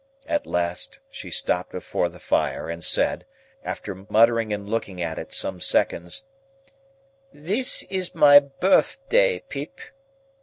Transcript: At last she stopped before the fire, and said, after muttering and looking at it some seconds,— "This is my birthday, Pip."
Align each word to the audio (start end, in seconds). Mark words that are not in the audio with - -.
At 0.25 0.47
last 0.47 0.97
she 1.11 1.29
stopped 1.29 1.71
before 1.71 2.09
the 2.09 2.19
fire, 2.19 2.67
and 2.71 2.83
said, 2.83 3.23
after 3.63 3.93
muttering 4.09 4.51
and 4.51 4.67
looking 4.67 4.99
at 4.99 5.19
it 5.19 5.31
some 5.31 5.59
seconds,— 5.61 6.23
"This 7.31 7.83
is 7.83 8.15
my 8.15 8.39
birthday, 8.39 9.41
Pip." 9.47 9.79